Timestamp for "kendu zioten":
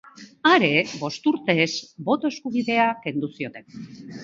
3.07-3.81